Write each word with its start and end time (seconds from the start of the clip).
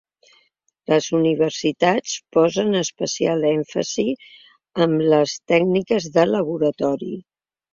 Les 0.91 1.09
universitats 1.17 2.15
posen 2.37 2.79
especial 2.81 3.45
èmfasi 3.51 4.07
en 4.87 4.97
les 5.13 5.37
tècniques 5.53 6.09
de 6.17 6.29
laboratori. 6.33 7.15